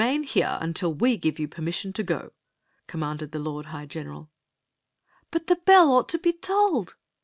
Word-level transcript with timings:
'* 0.01 0.01
we 0.01 1.15
give 1.15 1.37
you 1.37 1.47
permission 1.47 1.93
to 1.93 2.01
go," 2.01 2.33
commanded 2.87 3.31
the 3.31 3.37
lord 3.37 3.67
high 3.67 3.85
general." 3.85 4.31
But 5.29 5.45
the 5.45 5.57
bell 5.57 5.91
ought 5.91 6.09
to 6.09 6.17
be 6.17 6.33
tolled 6.33 6.95